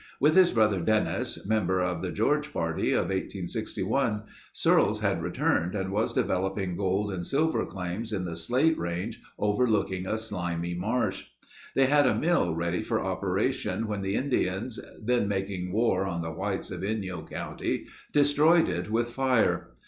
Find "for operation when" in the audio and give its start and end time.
12.81-14.01